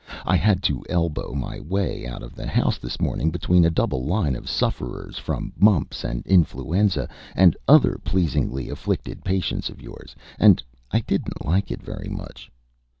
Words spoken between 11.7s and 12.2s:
very